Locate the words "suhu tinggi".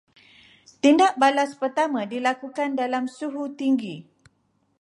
3.17-3.95